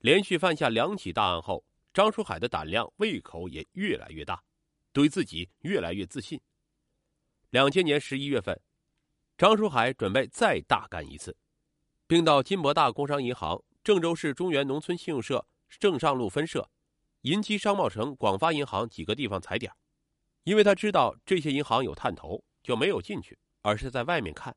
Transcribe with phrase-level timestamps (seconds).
[0.00, 4.42] 连续犯下两起大案后，张书海的胆量、胃口也越来越大，
[4.92, 6.40] 对自己越来越自信。
[7.50, 8.58] 两千年十一月份，
[9.36, 11.36] 张书海准备再大干一次，
[12.06, 16.70] 并到金博大工商银行、郑州市中原农村信用社正上路分社、
[17.22, 19.70] 银基商贸城广发银行几个地方踩点。
[20.44, 24.56] 因为他知道这些银行有探头，就没有进去，而是在外面看。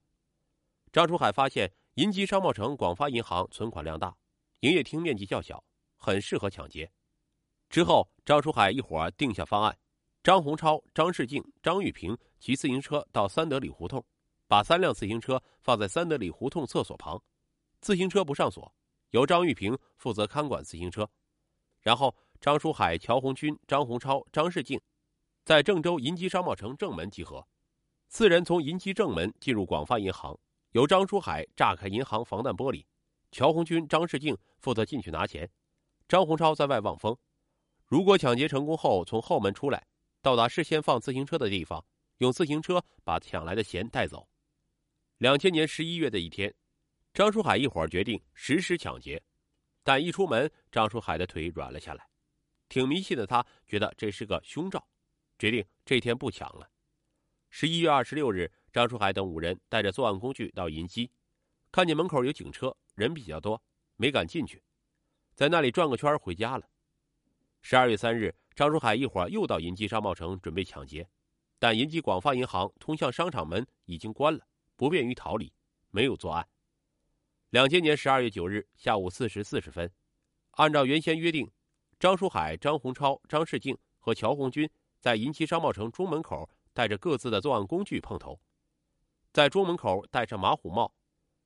[0.93, 4.15] 张书海发现银基商贸城广发银行存款量大，
[4.63, 5.61] 营业厅面积较小，
[5.97, 6.89] 很适合抢劫。
[7.69, 9.77] 之后，张书海一伙定下方案：
[10.23, 14.01] 张洪超、张世静、张玉平骑自行车到三德里胡同，
[14.47, 17.21] 把三辆自行车放在三德里胡同厕所旁，
[17.81, 18.73] 自行车不上锁，
[19.09, 21.05] 由张玉平负责看管自行车。
[21.81, 24.79] 然后，张书海、乔红军、张洪超、张世静。
[25.43, 27.45] 在郑州银基商贸城正门集合，
[28.07, 30.39] 四人从银基正门进入广发银行，
[30.71, 32.85] 由张书海炸开银行防弹玻璃，
[33.33, 35.49] 乔红军、张世静负责进去拿钱，
[36.07, 37.17] 张洪超在外望风。
[37.87, 39.83] 如果抢劫成功后从后门出来，
[40.21, 41.83] 到达事先放自行车的地方，
[42.19, 44.29] 用自行车把抢来的钱带走。
[45.17, 46.53] 两千年十一月的一天，
[47.11, 49.19] 张书海一伙决定实施抢劫，
[49.83, 52.07] 但一出门，张书海的腿软了下来。
[52.69, 54.87] 挺迷信的他，觉得这是个凶兆。
[55.39, 56.69] 决定这天不抢了。
[57.49, 61.09] 十一月二十六日，张书海等五人带着作案工具到银基，
[61.73, 63.59] 看见门口有警车，人比较多，
[63.95, 64.63] 没敢进去，
[65.33, 66.69] 在那里转个圈回家了。
[67.63, 71.09] 十二月三日，张书海一伙又到银基商贸城准备抢劫，
[71.57, 75.51] 但银基广发银行通向商场门已经关了，不便于逃离，
[75.89, 76.47] 没有作案。
[77.49, 79.91] 两千年十二月九日下午四时四十分，
[80.51, 81.51] 按照原先约定，
[81.97, 84.69] 张书海、张洪超、张世静和乔红军。
[84.99, 88.39] 在银基商贸城中门口，带着各自的作案工具碰头，
[89.31, 90.93] 在中门口戴上马虎帽，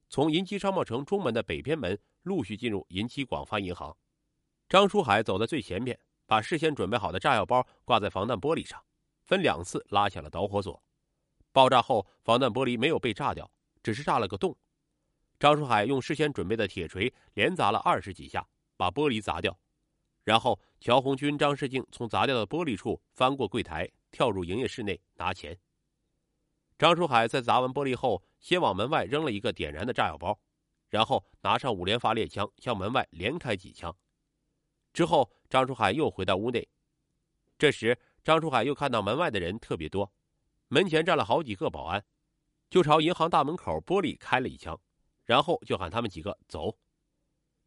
[0.09, 3.95] 从银基商贸城中门的北边门陆续进入银基广发银行。
[4.69, 8.83] 张书海走在最前面，把事先准备好的炸药包挂在防弹玻璃上，
[9.25, 10.81] 分两次拉响了导火索。
[11.51, 13.49] 爆炸后，防弹玻璃没有被炸掉，
[13.81, 14.55] 只是炸了个洞。
[15.39, 19.57] 张书海用事先准备的铁锤连砸了二十几下，把玻璃砸掉。
[20.23, 25.57] 然后，乔红军、张世静从砸掉的玻璃处翻过柜台，跳入营业室内拿钱。
[26.77, 30.39] 张书海在砸完玻璃后，先往门外扔了一个点燃的炸药包，
[30.89, 33.95] 然后拿上五连发猎枪向门外连开几枪。
[34.93, 36.67] 之后，张书海又回到屋内。
[37.57, 40.11] 这时，张书海又看到门外的人特别多，
[40.67, 42.05] 门前站了好几个保安，
[42.69, 44.79] 就朝银行大门口玻璃开了一枪，
[45.25, 46.77] 然后就喊他们几个走。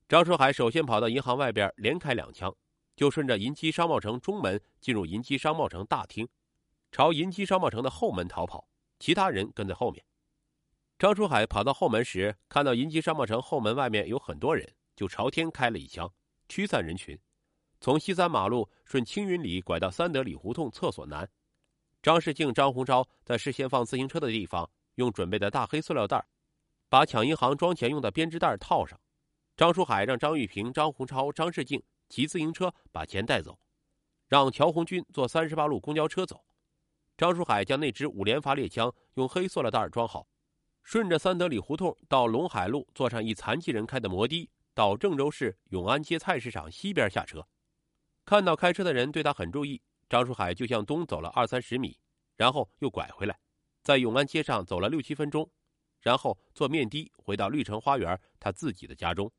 [0.08, 2.54] 张书海首先跑到银行外边，连开两枪，
[2.94, 6.28] 就顺着银基商贸城中门进入银基商贸城大厅，
[6.92, 8.68] 朝银基商贸城的后门逃跑。
[9.00, 10.04] 其他人跟在后面。
[10.98, 16.12] 张书海跑到后门时，看到银基商贸城后门外面有很多人，就朝天开了一枪，
[16.48, 17.18] 驱散人群。
[17.80, 21.26] 从西三马路顺青云里拐到三德里胡同厕所南。
[22.02, 26.22] 张世静、张洪超在事先放自行车的地方，用准备的大黑塑料袋，
[26.90, 29.00] 把抢银行装钱用的编织袋套上。
[29.56, 33.58] 张书海让张玉平、张洪超、张世静骑自行车把钱带走，
[34.28, 36.44] 让乔红军坐三十八路公交车走。
[37.20, 40.26] 张书海将那支五连发猎枪用黑塑料袋装好，
[40.82, 47.46] 顺着三德里胡同到陇海路，坐上一残疾人开的摩的，到郑州市永安街菜市场西边下车。
[48.24, 51.98] 看到开车的人对他很注意，张书海就向东走了二三十米，
[52.38, 53.38] 然后又拐回来，
[53.82, 55.46] 在永安街上走了六七分钟，
[56.00, 59.30] 然后坐面的回到绿城花园他自己的家中。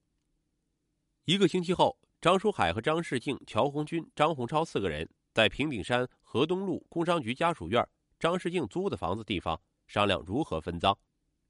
[1.25, 7.85] 一个星期后，张书海和张世静、乔红军、张洪超四个人在平顶山河东路工商局家属院
[8.17, 10.97] 张世静租的房子地方商量如何分赃，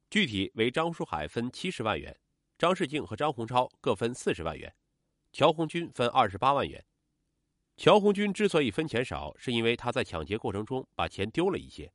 [0.09, 2.19] 具体为张书海分七十万元，
[2.57, 4.73] 张世静和张洪超各分四十万元，
[5.31, 6.83] 乔红军分二十八万元。
[7.77, 11.93] 乔红军之所以分钱少，是因为他在抢劫过程中把钱丢了一些。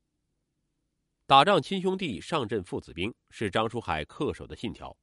[1.27, 4.97] 打仗亲兄弟，上阵父子兵，是张书海恪守的信条。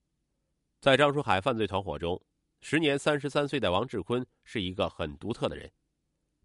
[0.79, 2.23] 在张书海犯罪团伙中。
[2.61, 5.69] 时年三十三岁的王志坤是一个很独特的人。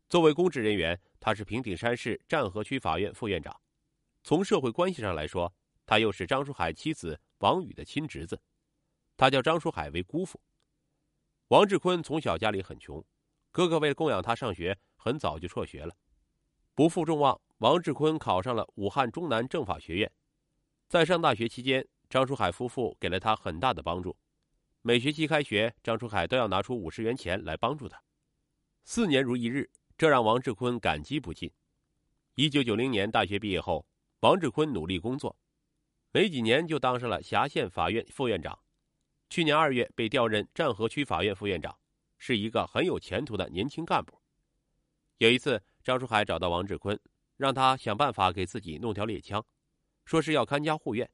[0.09, 3.55] 作为公职人员，他是平顶山市湛河区法院副院长。
[4.25, 5.53] 从社会关系上来说，
[5.85, 8.41] 他又是张书海妻子王宇的亲侄子。
[9.19, 10.41] 他叫张书海为姑父。
[11.49, 13.05] 王志坤从小家里很穷，
[13.53, 15.95] 哥哥为了供养他上学，很早就辍学了。
[16.75, 20.11] 不负众望，王志坤考上了武汉中南政法学院。
[20.89, 24.17] 在上大学期间，张书海夫妇给了他很大的帮助。
[24.81, 28.03] 每学期开学，张书海都要拿出五十元钱来帮助他。
[28.85, 31.51] 四年如一日，这让王志坤感激不尽。
[32.37, 33.85] 一九九零年大学毕业后，
[34.21, 35.37] 王志坤努力工作，
[36.13, 38.57] 没几年就当上了辖县法院副院长。
[39.29, 41.77] 去年二月被调任湛河区法院副院长，
[42.17, 44.23] 是一个很有前途的年轻干部。
[45.17, 46.97] 有一次，张书海找到王志坤，
[47.37, 49.45] 让他想办法给自己弄条猎枪，
[50.05, 51.11] 说是要看家护院。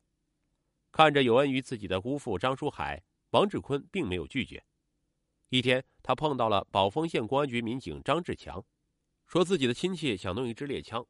[0.92, 4.62] 看着有恩于自己的姑父张书海，王志坤并没有拒绝。
[5.48, 8.62] 一天，他碰到了宝丰县公安局民警张志强，
[9.34, 11.04] 说自己的亲戚想弄一支猎枪。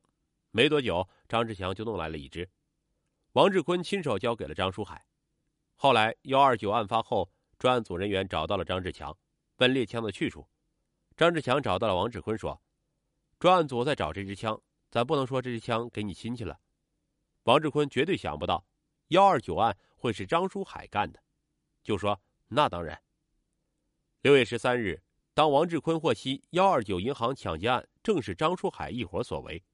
[0.51, 2.49] 没多久，张志强就弄来了一支，
[3.33, 5.05] 王志坤亲手交给了张书海。
[5.75, 9.15] 后来幺二九案发后，专案组人员找到了张志强，
[9.57, 10.49] 问猎枪的去处。
[11.15, 12.59] 张志强找到了王志坤，说
[13.39, 14.59] ：“专案组在找这支枪，
[14.91, 16.59] 咱不能说这支枪给你亲戚了。”
[17.45, 18.67] 王志坤绝对想不到，
[19.09, 21.23] 幺二九案会是张书海干的，
[21.83, 22.19] 就说
[22.49, 23.03] ：“那当然。”
[24.25, 25.03] 六月十三日，
[25.35, 29.65] 当王志坤获悉幺二九银行抢劫案正是张书海一伙所为，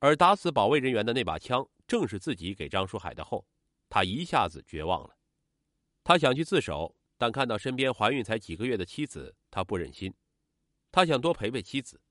[0.00, 3.46] 而打死保卫人员的那把枪正是自己给张书海的后，
[3.88, 5.16] 他一下子绝望了。
[6.02, 10.12] 他想去自首，但看到身边怀孕才几个月的妻子，他不忍心。
[10.90, 12.02] 他想多陪陪妻子。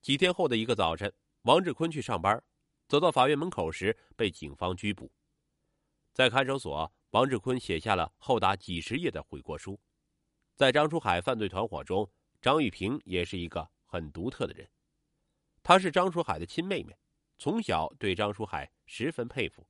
[0.00, 1.12] 几天后的一个早晨，
[1.42, 2.40] 王志坤去上班，
[2.86, 5.10] 走到法院门口时被警方拘捕。
[6.12, 9.80] 在看守所，王志坤写下了厚达几十页的悔过书。
[10.54, 12.08] 在张书海犯罪团伙中，
[12.40, 14.68] 张玉萍也是一个很独特的人。
[15.62, 16.96] 她是张书海的亲妹妹，
[17.38, 19.66] 从小对张书海十分佩服，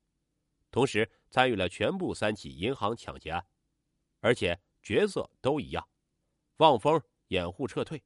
[0.71, 3.45] 同时参与了全部三起银行抢劫案。
[4.21, 5.87] 而且角色都一样，
[6.57, 8.01] 望风掩护撤退。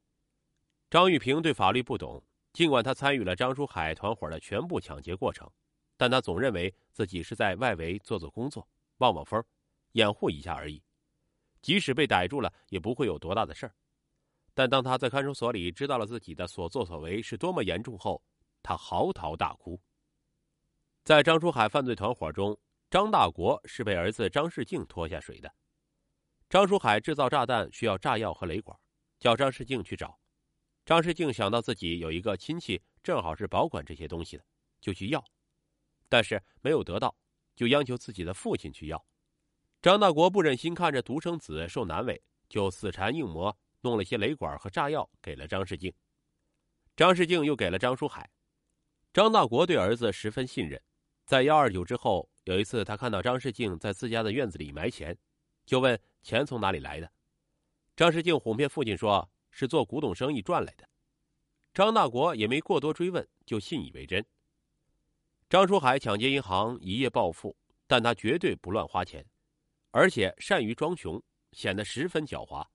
[0.90, 5.50] 张玉萍对法律不懂，尽管他参与了张书海团伙的全部抢劫过程，
[5.98, 9.44] 但他总认为自己是在外围做做工作，望望风，
[9.94, 10.84] 掩护一下而已。
[11.62, 13.74] 即使被逮住了，也不会有多大的事儿。
[14.54, 18.24] 但当他在看守所里知道了自己的所作所为是多么严重后，
[18.62, 19.82] 他嚎啕大哭。
[21.04, 22.58] 在张书海犯罪团伙中，
[22.90, 25.54] 张大国是被儿子张世敬拖下水的。
[26.50, 28.78] 张书海制造炸弹需要炸药和雷管，
[29.20, 30.20] 叫张世静去找。
[30.86, 34.46] 张世静想到自己有一个亲戚正好是保管这些东西的，
[34.80, 35.24] 就去要，
[36.08, 37.16] 但是没有得到，
[37.56, 39.04] 就央求自己的父亲去要。
[39.82, 45.94] 张大国不忍心看着独生子受难为，就死缠硬磨，弄了些雷管和炸药给了张世静。
[46.96, 48.28] 张世静又给了张书海。
[49.14, 50.82] 张大国对儿子十分信任，
[51.26, 55.16] 在幺二九之后，有一次他看到张世静在自家的院子里埋钱，
[55.66, 56.00] 就问。
[56.26, 57.12] 钱从哪里来的？
[57.98, 60.88] 张世静哄骗父亲说是做古董生意赚来的。
[61.74, 64.26] 张大国也没过多追问，就信以为真。
[65.50, 67.54] 张书海抢劫银行一夜暴富，
[67.88, 69.26] 但他绝对不乱花钱，
[69.92, 71.22] 而且善于装穷，
[71.52, 72.66] 显得十分狡猾。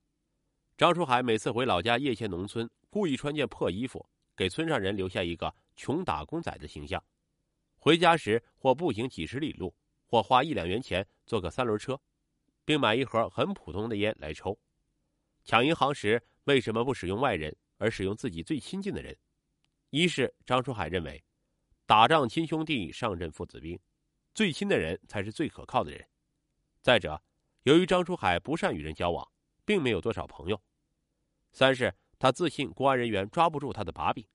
[0.78, 7.02] 张书海每次回老家叶县农村，故意穿件破衣服，给村上人留下一个穷打工仔的形象。
[7.78, 9.75] 回家时或步行几十里路，
[10.06, 12.00] 或花一两元钱坐个三轮车。
[12.64, 14.56] 并买一盒很普通的烟来抽。
[15.42, 19.16] 抢银行时为什么不使用外人，而使用自己最亲近的人？
[19.90, 21.20] 一是张书海认为，
[21.86, 23.76] 打仗亲兄弟，上阵父子兵，
[24.32, 26.06] 最亲的人才是最可靠的人。
[26.82, 27.20] 再者，
[27.64, 29.28] 由于张书海不善与人交往，
[29.64, 30.62] 并没有多少朋友。
[31.53, 34.27] 三是他自信公安人员抓不住他的把柄，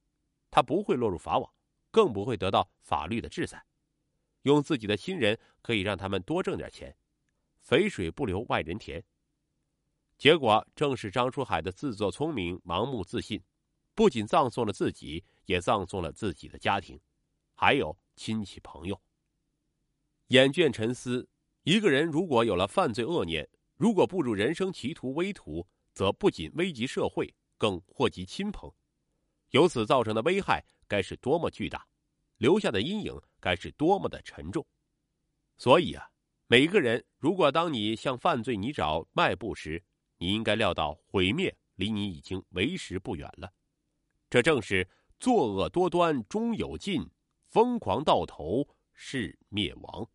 [0.52, 1.54] 他不会落入法网，
[1.92, 3.66] 更不会得到法律的制裁。
[4.44, 6.96] 用自己的亲人可以让他们多挣点钱。
[7.62, 9.02] 肥水不流外人田。
[10.18, 13.42] 结果正是张书海的自作聪明、盲目自信，
[13.96, 17.00] 不仅葬送了自己，也葬送了自己的家庭，
[17.56, 19.02] 还有亲戚朋友。
[20.28, 21.30] 眼倦沉思，
[21.64, 28.72] 一个人如果有了犯罪恶念，如果步入人生歧途危途，则不仅危及社会，更祸及亲朋。
[29.52, 31.88] 由此造成的危害该是多么巨大，
[32.38, 34.66] 留下的阴影该是多么的沉重。
[35.58, 36.10] 所以啊。
[36.48, 39.82] 每个人，如果当你向犯罪泥沼迈步时，
[40.18, 43.52] 你应该料到毁灭离你已经为时不远了。
[44.30, 44.88] 这正是
[45.20, 47.10] 作恶多端终有尽，
[47.48, 50.08] 疯狂到头是灭亡。